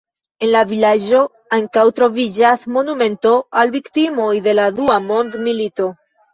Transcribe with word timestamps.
En 0.45 0.49
la 0.53 0.61
vilaĝo 0.69 1.19
ankaŭ 1.57 1.83
troviĝas 1.99 2.65
monumento 2.79 3.35
al 3.63 3.77
viktimoj 3.79 4.33
de 4.51 4.59
la 4.61 4.69
dua 4.83 5.01
mondmilito. 5.09 5.91